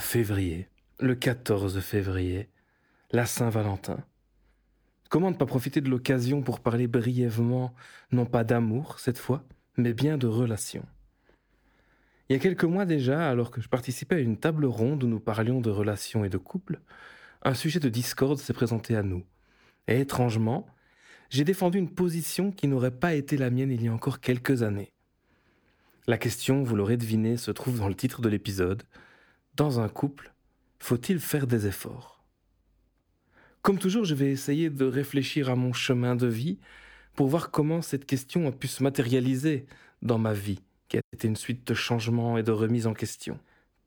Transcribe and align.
février, 0.00 0.68
le 1.00 1.14
14 1.14 1.80
février, 1.80 2.48
la 3.10 3.26
Saint-Valentin. 3.26 4.04
Comment 5.08 5.30
ne 5.30 5.36
pas 5.36 5.46
profiter 5.46 5.80
de 5.80 5.88
l'occasion 5.88 6.42
pour 6.42 6.60
parler 6.60 6.86
brièvement, 6.86 7.74
non 8.10 8.26
pas 8.26 8.44
d'amour 8.44 8.98
cette 8.98 9.18
fois, 9.18 9.44
mais 9.76 9.94
bien 9.94 10.18
de 10.18 10.26
relations? 10.26 10.86
Il 12.28 12.34
y 12.34 12.36
a 12.36 12.38
quelques 12.38 12.64
mois 12.64 12.84
déjà, 12.84 13.28
alors 13.28 13.50
que 13.50 13.60
je 13.60 13.68
participais 13.68 14.16
à 14.16 14.20
une 14.20 14.38
table 14.38 14.64
ronde 14.66 15.04
où 15.04 15.06
nous 15.06 15.20
parlions 15.20 15.60
de 15.60 15.70
relations 15.70 16.24
et 16.24 16.30
de 16.30 16.38
couple, 16.38 16.80
un 17.42 17.54
sujet 17.54 17.80
de 17.80 17.88
discorde 17.88 18.38
s'est 18.38 18.52
présenté 18.52 18.96
à 18.96 19.02
nous. 19.02 19.24
Et 19.88 20.00
étrangement, 20.00 20.66
j'ai 21.30 21.44
défendu 21.44 21.78
une 21.78 21.90
position 21.90 22.52
qui 22.52 22.68
n'aurait 22.68 22.90
pas 22.90 23.14
été 23.14 23.36
la 23.36 23.50
mienne 23.50 23.70
il 23.70 23.82
y 23.82 23.88
a 23.88 23.92
encore 23.92 24.20
quelques 24.20 24.62
années. 24.62 24.92
La 26.06 26.18
question, 26.18 26.62
vous 26.62 26.76
l'aurez 26.76 26.96
deviné, 26.96 27.36
se 27.36 27.50
trouve 27.50 27.78
dans 27.78 27.88
le 27.88 27.94
titre 27.94 28.20
de 28.20 28.28
l'épisode. 28.28 28.82
Dans 29.54 29.80
un 29.80 29.88
couple, 29.90 30.32
faut-il 30.78 31.20
faire 31.20 31.46
des 31.46 31.66
efforts? 31.66 32.24
Comme 33.60 33.78
toujours, 33.78 34.06
je 34.06 34.14
vais 34.14 34.30
essayer 34.30 34.70
de 34.70 34.86
réfléchir 34.86 35.50
à 35.50 35.56
mon 35.56 35.74
chemin 35.74 36.16
de 36.16 36.26
vie 36.26 36.58
pour 37.16 37.28
voir 37.28 37.50
comment 37.50 37.82
cette 37.82 38.06
question 38.06 38.48
a 38.48 38.52
pu 38.52 38.66
se 38.66 38.82
matérialiser 38.82 39.66
dans 40.00 40.16
ma 40.16 40.32
vie, 40.32 40.62
qui 40.88 40.96
a 40.96 41.02
été 41.12 41.28
une 41.28 41.36
suite 41.36 41.66
de 41.66 41.74
changements 41.74 42.38
et 42.38 42.42
de 42.42 42.50
remises 42.50 42.86
en 42.86 42.94
question. 42.94 43.38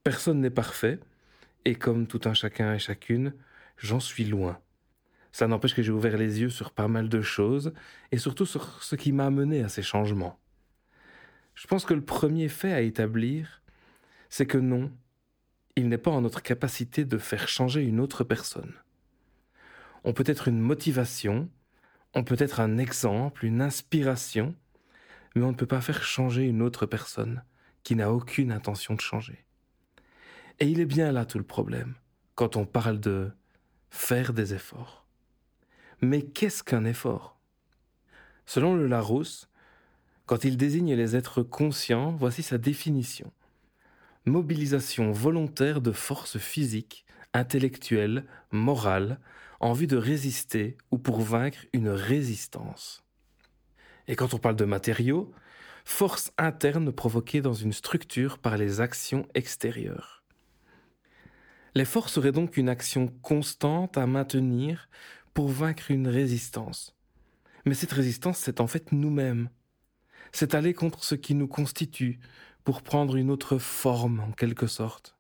Personne 0.03 0.39
n'est 0.39 0.52
parfait, 0.52 0.99
et 1.66 1.73
comme 1.73 2.05
tout 2.05 2.22
un 2.25 2.35
chacun 2.35 2.75
et 2.75 2.79
chacune, 2.79 3.33
j'en 3.77 4.00
suis 4.00 4.25
loin. 4.25 4.59
Ça 5.31 5.47
n'empêche 5.47 5.73
que 5.73 5.81
j'ai 5.81 5.91
ouvert 5.91 6.16
les 6.16 6.41
yeux 6.41 6.50
sur 6.50 6.69
pas 6.69 6.88
mal 6.88 7.09
de 7.09 7.22
choses, 7.23 7.73
et 8.11 8.19
surtout 8.19 8.45
sur 8.45 8.83
ce 8.83 8.95
qui 8.95 9.11
m'a 9.11 9.25
amené 9.25 9.63
à 9.63 9.69
ces 9.69 9.81
changements. 9.81 10.39
Je 11.55 11.66
pense 11.66 11.85
que 11.85 11.95
le 11.95 12.05
premier 12.05 12.50
fait 12.50 12.72
à 12.72 12.81
établir, 12.81 13.63
c'est 14.29 14.45
que 14.45 14.59
non, 14.59 14.91
il 15.75 15.89
n'est 15.89 15.97
pas 15.97 16.11
en 16.11 16.21
notre 16.21 16.41
capacité 16.41 17.03
de 17.03 17.17
faire 17.17 17.47
changer 17.47 17.83
une 17.83 17.99
autre 17.99 18.23
personne. 18.23 18.73
On 20.03 20.13
peut 20.13 20.23
être 20.25 20.47
une 20.47 20.59
motivation, 20.59 21.49
on 22.13 22.23
peut 22.23 22.37
être 22.39 22.61
un 22.61 22.77
exemple, 22.77 23.45
une 23.45 23.61
inspiration, 23.61 24.55
mais 25.35 25.43
on 25.43 25.51
ne 25.51 25.57
peut 25.57 25.65
pas 25.65 25.81
faire 25.81 26.03
changer 26.03 26.43
une 26.43 26.61
autre 26.61 26.85
personne 26.85 27.43
qui 27.83 27.95
n'a 27.95 28.11
aucune 28.11 28.51
intention 28.51 28.93
de 28.93 29.01
changer. 29.01 29.45
Et 30.59 30.67
il 30.67 30.79
est 30.79 30.85
bien 30.85 31.11
là 31.11 31.25
tout 31.25 31.37
le 31.37 31.43
problème, 31.43 31.95
quand 32.35 32.55
on 32.55 32.65
parle 32.65 32.99
de 33.01 33.31
faire 33.89 34.31
des 34.31 34.53
efforts. 34.53 35.05
Mais 36.01 36.21
qu'est-ce 36.21 36.63
qu'un 36.63 36.85
effort? 36.85 37.37
Selon 38.45 38.75
le 38.75 38.87
Larousse, 38.87 39.49
quand 40.25 40.45
il 40.45 40.55
désigne 40.55 40.93
les 40.93 41.15
êtres 41.15 41.43
conscients, 41.43 42.11
voici 42.11 42.43
sa 42.43 42.57
définition. 42.57 43.31
Mobilisation 44.25 45.11
volontaire 45.11 45.81
de 45.81 45.91
forces 45.91 46.39
physiques, 46.39 47.05
intellectuelles, 47.33 48.25
morales, 48.51 49.19
en 49.59 49.73
vue 49.73 49.85
de 49.85 49.97
résister 49.97 50.77
ou 50.89 50.97
pour 50.97 51.21
vaincre 51.21 51.59
une 51.73 51.89
résistance. 51.89 53.03
Et 54.07 54.15
quand 54.15 54.33
on 54.33 54.39
parle 54.39 54.55
de 54.55 54.65
matériaux, 54.65 55.31
force 55.83 56.31
interne 56.39 56.91
provoquée 56.91 57.41
dans 57.41 57.53
une 57.53 57.72
structure 57.72 58.39
par 58.39 58.57
les 58.57 58.81
actions 58.81 59.27
extérieures. 59.35 60.23
L'effort 61.75 62.09
serait 62.09 62.31
donc 62.31 62.57
une 62.57 62.69
action 62.69 63.07
constante 63.21 63.97
à 63.97 64.07
maintenir 64.07 64.89
pour 65.35 65.50
vaincre 65.50 65.91
une 65.91 66.07
résistance. 66.07 66.95
Mais 67.66 67.75
cette 67.75 67.91
résistance, 67.91 68.39
c'est 68.39 68.59
en 68.59 68.67
fait 68.67 68.91
nous-mêmes. 68.91 69.50
C'est 70.31 70.55
aller 70.55 70.73
contre 70.73 71.03
ce 71.03 71.16
qui 71.16 71.35
nous 71.35 71.47
constitue 71.47 72.19
pour 72.65 72.81
prendre 72.81 73.15
une 73.15 73.29
autre 73.29 73.59
forme 73.59 74.19
en 74.19 74.31
quelque 74.31 74.67
sorte. 74.67 75.15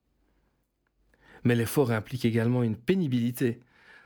Mais 1.43 1.55
l'effort 1.55 1.91
implique 1.91 2.25
également 2.25 2.63
une 2.63 2.75
pénibilité, 2.75 3.61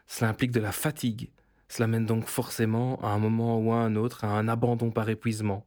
cela 0.08 0.30
implique 0.30 0.52
de 0.52 0.60
la 0.60 0.74
fatigue. 0.74 1.30
Cela 1.70 1.88
mène 1.88 2.06
donc 2.06 2.26
forcément 2.26 3.00
à 3.02 3.08
un 3.08 3.18
moment 3.18 3.58
ou 3.58 3.72
à 3.72 3.78
un 3.78 3.96
autre 3.96 4.26
à 4.26 4.38
un 4.38 4.48
abandon 4.50 4.92
par 4.92 5.08
épuisement. 5.10 5.66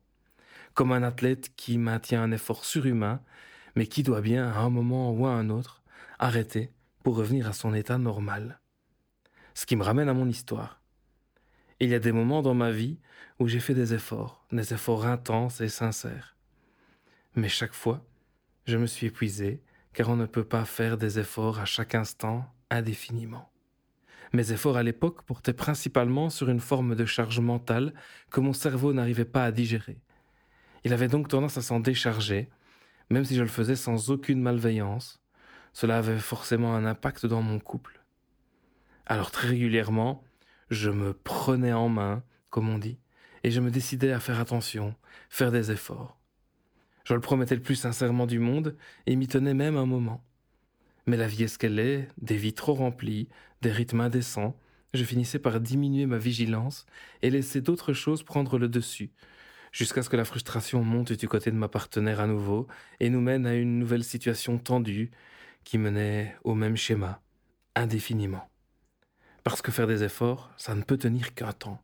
Comme 0.74 0.92
un 0.92 1.02
athlète 1.02 1.52
qui 1.56 1.78
maintient 1.78 2.22
un 2.22 2.32
effort 2.32 2.64
surhumain, 2.64 3.22
mais 3.74 3.86
qui 3.86 4.02
doit 4.02 4.20
bien 4.20 4.50
à 4.50 4.58
un 4.58 4.70
moment 4.70 5.10
ou 5.10 5.26
à 5.26 5.30
un 5.30 5.48
autre 5.48 5.82
arrêter 6.18 6.70
pour 7.02 7.16
revenir 7.16 7.48
à 7.48 7.52
son 7.54 7.72
état 7.72 7.96
normal. 7.96 8.60
Ce 9.54 9.64
qui 9.64 9.76
me 9.76 9.82
ramène 9.82 10.08
à 10.08 10.14
mon 10.14 10.28
histoire. 10.28 10.82
Il 11.80 11.88
y 11.88 11.94
a 11.94 11.98
des 11.98 12.12
moments 12.12 12.42
dans 12.42 12.54
ma 12.54 12.70
vie 12.70 12.98
où 13.38 13.48
j'ai 13.48 13.60
fait 13.60 13.74
des 13.74 13.94
efforts, 13.94 14.44
des 14.52 14.74
efforts 14.74 15.06
intenses 15.06 15.60
et 15.62 15.68
sincères. 15.68 16.31
Mais 17.34 17.48
chaque 17.48 17.72
fois, 17.72 18.04
je 18.66 18.76
me 18.76 18.86
suis 18.86 19.06
épuisé, 19.06 19.62
car 19.94 20.10
on 20.10 20.16
ne 20.16 20.26
peut 20.26 20.44
pas 20.44 20.66
faire 20.66 20.98
des 20.98 21.18
efforts 21.18 21.60
à 21.60 21.64
chaque 21.64 21.94
instant 21.94 22.44
indéfiniment. 22.68 23.50
Mes 24.34 24.52
efforts 24.52 24.76
à 24.76 24.82
l'époque 24.82 25.22
portaient 25.22 25.54
principalement 25.54 26.28
sur 26.28 26.50
une 26.50 26.60
forme 26.60 26.94
de 26.94 27.06
charge 27.06 27.40
mentale 27.40 27.94
que 28.30 28.40
mon 28.40 28.52
cerveau 28.52 28.92
n'arrivait 28.92 29.24
pas 29.24 29.44
à 29.44 29.50
digérer. 29.50 29.98
Il 30.84 30.92
avait 30.92 31.08
donc 31.08 31.28
tendance 31.28 31.56
à 31.56 31.62
s'en 31.62 31.80
décharger, 31.80 32.50
même 33.08 33.24
si 33.24 33.34
je 33.34 33.42
le 33.42 33.48
faisais 33.48 33.76
sans 33.76 34.10
aucune 34.10 34.42
malveillance. 34.42 35.22
Cela 35.72 35.98
avait 35.98 36.18
forcément 36.18 36.74
un 36.74 36.84
impact 36.84 37.24
dans 37.24 37.42
mon 37.42 37.58
couple. 37.58 38.02
Alors 39.06 39.30
très 39.30 39.48
régulièrement, 39.48 40.22
je 40.70 40.90
me 40.90 41.14
prenais 41.14 41.72
en 41.72 41.88
main, 41.88 42.22
comme 42.50 42.68
on 42.68 42.78
dit, 42.78 42.98
et 43.42 43.50
je 43.50 43.60
me 43.60 43.70
décidais 43.70 44.12
à 44.12 44.20
faire 44.20 44.38
attention, 44.38 44.94
faire 45.30 45.50
des 45.50 45.70
efforts. 45.70 46.21
Je 47.04 47.14
le 47.14 47.20
promettais 47.20 47.54
le 47.54 47.62
plus 47.62 47.74
sincèrement 47.74 48.26
du 48.26 48.38
monde, 48.38 48.76
et 49.06 49.16
m'y 49.16 49.26
tenais 49.26 49.54
même 49.54 49.76
un 49.76 49.86
moment. 49.86 50.24
Mais 51.06 51.16
la 51.16 51.26
vie 51.26 51.44
est 51.44 51.48
ce 51.48 51.58
qu'elle 51.58 51.78
est, 51.78 52.08
des 52.20 52.36
vies 52.36 52.54
trop 52.54 52.74
remplies, 52.74 53.28
des 53.60 53.72
rythmes 53.72 54.00
indécents, 54.00 54.56
je 54.94 55.04
finissais 55.04 55.38
par 55.38 55.60
diminuer 55.60 56.06
ma 56.06 56.18
vigilance 56.18 56.86
et 57.22 57.30
laisser 57.30 57.60
d'autres 57.60 57.92
choses 57.92 58.22
prendre 58.22 58.58
le 58.58 58.68
dessus, 58.68 59.10
jusqu'à 59.72 60.02
ce 60.02 60.10
que 60.10 60.16
la 60.16 60.24
frustration 60.24 60.84
monte 60.84 61.12
du 61.12 61.28
côté 61.28 61.50
de 61.50 61.56
ma 61.56 61.68
partenaire 61.68 62.20
à 62.20 62.26
nouveau 62.26 62.66
et 63.00 63.08
nous 63.08 63.20
mène 63.20 63.46
à 63.46 63.54
une 63.54 63.78
nouvelle 63.78 64.04
situation 64.04 64.58
tendue 64.58 65.10
qui 65.64 65.78
menait 65.78 66.36
au 66.44 66.54
même 66.54 66.76
schéma, 66.76 67.22
indéfiniment. 67.74 68.48
Parce 69.44 69.62
que 69.62 69.72
faire 69.72 69.86
des 69.86 70.04
efforts, 70.04 70.52
ça 70.56 70.74
ne 70.74 70.82
peut 70.82 70.98
tenir 70.98 71.34
qu'un 71.34 71.52
temps. 71.52 71.80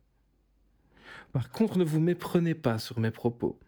Par 1.33 1.49
contre, 1.51 1.77
ne 1.77 1.83
vous 1.83 1.99
méprenez 1.99 2.55
pas 2.55 2.77
sur 2.77 2.99
mes 2.99 3.11
propos 3.11 3.59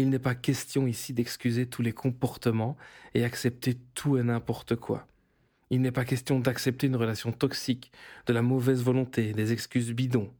il 0.00 0.10
n'est 0.10 0.18
pas 0.18 0.34
question 0.34 0.86
ici 0.86 1.12
d'excuser 1.12 1.66
tous 1.66 1.82
les 1.82 1.92
comportements 1.92 2.76
et 3.14 3.24
accepter 3.24 3.78
tout 3.94 4.18
et 4.18 4.22
n'importe 4.22 4.76
quoi. 4.76 5.06
Il 5.70 5.80
n'est 5.80 5.90
pas 5.90 6.04
question 6.04 6.38
d'accepter 6.38 6.86
une 6.86 6.96
relation 6.96 7.32
toxique, 7.32 7.90
de 8.26 8.32
la 8.32 8.42
mauvaise 8.42 8.82
volonté, 8.82 9.32
des 9.32 9.52
excuses 9.52 9.92
bidons. 9.92 10.30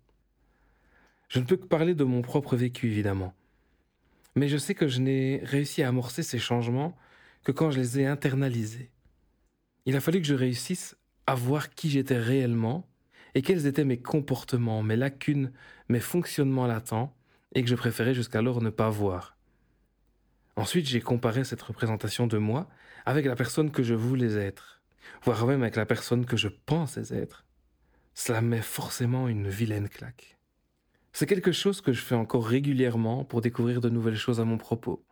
Je 1.29 1.41
ne 1.41 1.45
peux 1.45 1.57
que 1.57 1.67
parler 1.67 1.95
de 1.95 2.05
mon 2.05 2.23
propre 2.23 2.55
vécu, 2.55 2.89
évidemment. 2.89 3.35
Mais 4.35 4.49
je 4.49 4.59
sais 4.59 4.75
que 4.75 4.89
je 4.89 5.01
n'ai 5.01 5.41
réussi 5.43 5.83
à 5.83 5.89
amorcer 5.89 6.23
ces 6.23 6.39
changements 6.39 6.97
que 7.43 7.51
quand 7.51 7.71
je 7.71 7.81
les 7.81 8.01
ai 8.01 8.07
internalisés. 8.07 8.91
Il 9.87 9.97
a 9.97 10.01
fallu 10.01 10.21
que 10.21 10.27
je 10.27 10.35
réussisse 10.35 10.97
à 11.27 11.35
voir 11.35 11.71
qui 11.71 11.89
j'étais 11.89 12.19
réellement 12.19 12.87
et 13.35 13.43
quels 13.43 13.67
étaient 13.67 13.85
mes 13.85 13.99
comportements, 13.99 14.83
mes 14.83 14.97
lacunes, 14.97 15.51
mes 15.89 16.01
fonctionnements 16.01 16.67
latents, 16.67 17.15
et 17.55 17.63
que 17.63 17.71
je 17.71 17.75
préférais 17.75 18.15
jusqu'alors 18.15 18.61
ne 18.61 18.71
pas 18.71 18.91
voir. 18.91 19.36
Ensuite, 20.57 20.89
j'ai 20.89 21.03
comparé 21.03 21.45
cette 21.45 21.61
représentation 21.61 22.27
de 22.27 22.39
moi 22.39 22.69
avec 23.05 23.27
la 23.27 23.37
personne 23.37 23.71
que 23.71 23.83
je 23.83 23.95
voulais 23.95 24.35
être, 24.35 24.81
voire 25.23 25.47
même 25.47 25.63
avec 25.63 25.77
la 25.77 25.85
personne 25.85 26.25
que 26.25 26.39
je 26.39 26.49
pensais 26.49 27.15
être. 27.15 27.45
Cela 28.15 28.41
met 28.41 28.63
forcément 28.63 29.29
une 29.29 29.49
vilaine 29.49 29.91
claque. 29.91 30.39
C'est 31.13 31.27
quelque 31.27 31.53
chose 31.53 31.83
que 31.83 31.93
je 31.93 32.01
fais 32.01 32.15
encore 32.15 32.47
régulièrement 32.47 33.25
pour 33.25 33.43
découvrir 33.43 33.83
de 33.83 33.91
nouvelles 33.91 34.17
choses 34.17 34.41
à 34.41 34.45
mon 34.45 34.57
propos. 34.57 35.05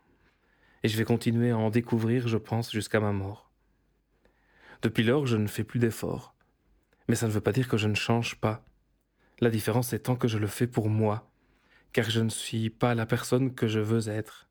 Et 0.83 0.89
je 0.89 0.97
vais 0.97 1.05
continuer 1.05 1.51
à 1.51 1.59
en 1.59 1.71
découvrir, 1.71 2.27
je 2.27 2.39
pense, 2.39 2.73
jusqu'à 2.73 3.01
ma 3.01 3.13
mort. 3.13 3.51
Depuis 4.81 5.03
lors, 5.03 5.27
je 5.27 5.37
ne 5.37 5.47
fais 5.47 5.65
plus 5.65 5.79
d'efforts. 5.79 6.35
Mais 7.09 7.15
ça 7.15 7.27
ne 7.27 7.33
veut 7.33 7.41
pas 7.41 7.53
dire 7.53 7.69
que 7.69 7.77
je 7.77 7.89
ne 7.89 7.95
change 7.95 8.37
pas. 8.37 8.65
La 9.41 9.51
différence 9.51 9.93
est 9.93 10.01
tant 10.01 10.17
que 10.17 10.29
je 10.29 10.39
le 10.39 10.47
fais 10.47 10.67
pour 10.67 10.89
moi, 10.89 11.31
car 11.93 12.09
je 12.09 12.21
ne 12.21 12.31
suis 12.31 12.71
pas 12.71 12.95
la 12.95 13.07
personne 13.07 13.55
que 13.55 13.67
je 13.67 13.81
veux 13.81 14.09
être. 14.09 14.49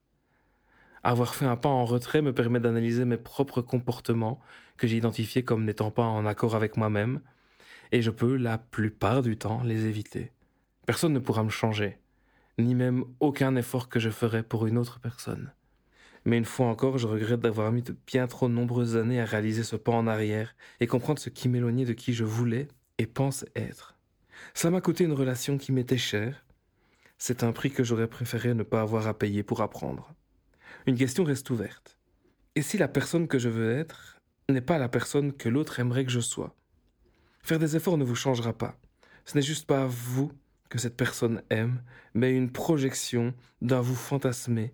Avoir 1.06 1.36
fait 1.36 1.46
un 1.46 1.58
pas 1.58 1.68
en 1.68 1.84
retrait 1.84 2.22
me 2.22 2.34
permet 2.34 2.62
d'analyser 2.62 3.04
mes 3.04 3.18
propres 3.18 3.62
comportements 3.62 4.40
que 4.78 4.88
j'ai 4.88 4.96
identifiés 4.96 5.44
comme 5.44 5.66
n'étant 5.66 5.92
pas 5.92 6.06
en 6.06 6.26
accord 6.26 6.56
avec 6.56 6.78
moi-même, 6.78 7.20
et 7.92 8.02
je 8.02 8.10
peux, 8.10 8.38
la 8.38 8.58
plupart 8.58 9.22
du 9.22 9.38
temps, 9.38 9.62
les 9.64 9.86
éviter. 9.86 10.32
Personne 10.86 11.12
ne 11.12 11.20
pourra 11.20 11.44
me 11.44 11.50
changer, 11.50 11.98
ni 12.58 12.74
même 12.74 13.04
aucun 13.20 13.58
effort 13.58 13.90
que 13.90 14.00
je 14.00 14.10
ferai 14.10 14.44
pour 14.44 14.66
une 14.66 14.78
autre 14.78 15.02
personne. 15.02 15.52
Mais 16.24 16.38
une 16.38 16.46
fois 16.46 16.68
encore, 16.68 16.98
je 16.98 17.08
regrette 17.08 17.42
d'avoir 17.42 17.74
mis 17.74 17.82
de 17.82 17.96
bien 18.08 18.28
trop 18.28 18.48
nombreuses 18.48 18.96
années 18.96 19.20
à 19.20 19.26
réaliser 19.26 19.64
ce 19.64 19.76
pas 19.76 19.92
en 19.92 20.08
arrière 20.08 20.56
et 20.80 20.88
comprendre 20.88 21.20
ce 21.20 21.30
qui 21.30 21.50
m'éloignait 21.50 21.84
de 21.84 21.92
qui 21.92 22.14
je 22.14 22.24
voulais 22.24 22.70
et 22.98 23.08
pense 23.08 23.46
être. 23.58 23.98
Ça 24.54 24.70
m'a 24.70 24.80
coûté 24.80 25.04
une 25.04 25.12
relation 25.12 25.58
qui 25.58 25.74
m'était 25.74 25.98
chère. 25.98 26.46
C'est 27.18 27.44
un 27.44 27.52
prix 27.52 27.72
que 27.72 27.84
j'aurais 27.84 28.08
préféré 28.08 28.54
ne 28.54 28.64
pas 28.64 28.82
avoir 28.82 29.08
à 29.08 29.18
payer 29.18 29.44
pour 29.44 29.62
apprendre 29.62 30.14
une 30.86 30.98
question 30.98 31.24
reste 31.24 31.50
ouverte. 31.50 31.98
Et 32.56 32.62
si 32.62 32.78
la 32.78 32.88
personne 32.88 33.28
que 33.28 33.40
je 33.40 33.50
veux 33.50 33.72
être 33.72 34.22
n'est 34.50 34.62
pas 34.62 34.78
la 34.78 34.90
personne 34.90 35.34
que 35.34 35.50
l'autre 35.50 35.80
aimerait 35.80 36.06
que 36.06 36.12
je 36.12 36.20
sois? 36.20 36.56
Faire 37.42 37.60
des 37.60 37.76
efforts 37.76 37.98
ne 37.98 38.04
vous 38.04 38.16
changera 38.16 38.54
pas. 38.54 38.78
Ce 39.26 39.36
n'est 39.36 39.44
juste 39.44 39.66
pas 39.66 39.86
vous 39.88 40.32
que 40.70 40.80
cette 40.80 40.98
personne 40.98 41.42
aime, 41.50 41.82
mais 42.14 42.36
une 42.36 42.52
projection 42.52 43.34
d'un 43.62 43.82
vous 43.82 43.96
fantasmé 43.96 44.74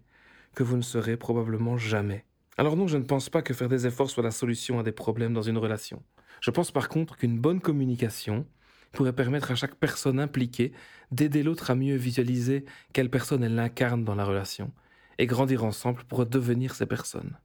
que 0.55 0.63
vous 0.63 0.77
ne 0.77 0.81
serez 0.81 1.17
probablement 1.17 1.77
jamais. 1.77 2.25
Alors 2.57 2.75
non, 2.75 2.87
je 2.87 2.97
ne 2.97 3.03
pense 3.03 3.29
pas 3.29 3.41
que 3.41 3.53
faire 3.53 3.69
des 3.69 3.87
efforts 3.87 4.09
soit 4.09 4.23
la 4.23 4.31
solution 4.31 4.79
à 4.79 4.83
des 4.83 4.91
problèmes 4.91 5.33
dans 5.33 5.41
une 5.41 5.57
relation. 5.57 6.03
Je 6.41 6.51
pense 6.51 6.71
par 6.71 6.89
contre 6.89 7.17
qu'une 7.17 7.39
bonne 7.39 7.61
communication 7.61 8.45
pourrait 8.91 9.13
permettre 9.13 9.51
à 9.51 9.55
chaque 9.55 9.75
personne 9.75 10.19
impliquée 10.19 10.73
d'aider 11.11 11.43
l'autre 11.43 11.71
à 11.71 11.75
mieux 11.75 11.95
visualiser 11.95 12.65
quelle 12.93 13.09
personne 13.09 13.43
elle 13.43 13.59
incarne 13.59 14.03
dans 14.03 14.15
la 14.15 14.25
relation, 14.25 14.71
et 15.19 15.27
grandir 15.27 15.63
ensemble 15.63 16.03
pour 16.05 16.25
devenir 16.25 16.73
ces 16.73 16.87
personnes. 16.87 17.37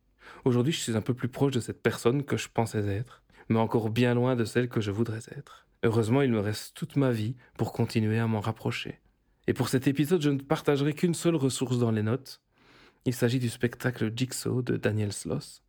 Aujourd'hui, 0.44 0.72
je 0.72 0.80
suis 0.80 0.96
un 0.96 1.02
peu 1.02 1.12
plus 1.12 1.28
proche 1.28 1.52
de 1.52 1.60
cette 1.60 1.82
personne 1.82 2.22
que 2.22 2.36
je 2.36 2.48
pensais 2.48 2.86
être, 2.86 3.22
mais 3.48 3.58
encore 3.58 3.90
bien 3.90 4.14
loin 4.14 4.36
de 4.36 4.44
celle 4.44 4.68
que 4.68 4.80
je 4.80 4.92
voudrais 4.92 5.22
être. 5.36 5.66
Heureusement, 5.82 6.22
il 6.22 6.30
me 6.30 6.40
reste 6.40 6.74
toute 6.74 6.96
ma 6.96 7.10
vie 7.10 7.34
pour 7.58 7.72
continuer 7.72 8.18
à 8.18 8.26
m'en 8.26 8.40
rapprocher. 8.40 9.00
Et 9.48 9.52
pour 9.52 9.68
cet 9.68 9.86
épisode, 9.86 10.22
je 10.22 10.30
ne 10.30 10.38
partagerai 10.38 10.94
qu'une 10.94 11.14
seule 11.14 11.34
ressource 11.34 11.78
dans 11.78 11.90
les 11.90 12.02
notes, 12.02 12.40
il 13.04 13.12
s'agit 13.12 13.40
du 13.40 13.50
spectacle 13.50 14.12
Jigsaw 14.16 14.62
de 14.62 14.76
Daniel 14.76 15.12
Sloss. 15.12 15.62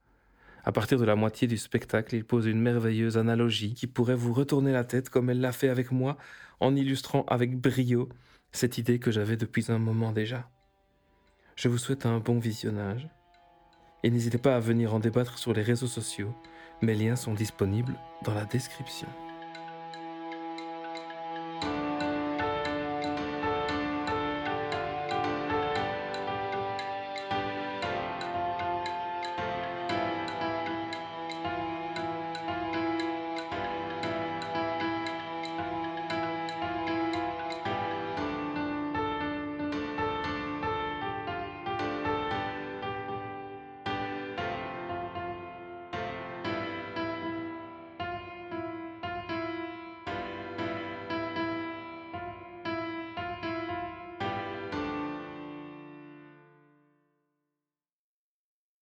À 0.64 0.72
partir 0.72 1.00
de 1.00 1.06
la 1.06 1.16
moitié 1.16 1.48
du 1.48 1.58
spectacle, 1.58 2.16
il 2.16 2.24
pose 2.24 2.46
une 2.46 2.62
merveilleuse 2.62 3.18
analogie 3.18 3.74
qui 3.74 3.88
pourrait 3.88 4.16
vous 4.16 4.32
retourner 4.32 4.72
la 4.72 4.84
tête 4.84 5.10
comme 5.10 5.30
elle 5.30 5.42
l'a 5.42 5.52
fait 5.52 5.70
avec 5.70 5.92
moi 5.92 6.18
en 6.60 6.76
illustrant 6.76 7.26
avec 7.28 7.60
brio 7.60 8.10
cette 8.52 8.78
idée 8.78 9.00
que 9.00 9.12
j'avais 9.12 9.38
depuis 9.38 9.66
un 9.70 9.80
moment 9.80 10.12
déjà. 10.12 10.50
Je 11.56 11.70
vous 11.70 11.78
souhaite 11.78 12.06
un 12.06 12.20
bon 12.20 12.38
visionnage 12.38 13.08
et 14.04 14.12
n'hésitez 14.12 14.38
pas 14.38 14.58
à 14.58 14.60
venir 14.60 14.94
en 14.94 15.00
débattre 15.00 15.38
sur 15.38 15.54
les 15.54 15.62
réseaux 15.62 15.88
sociaux. 15.88 16.36
Mes 16.82 16.96
liens 16.96 17.16
sont 17.16 17.34
disponibles 17.34 17.96
dans 18.26 18.34
la 18.34 18.44
description. 18.44 19.08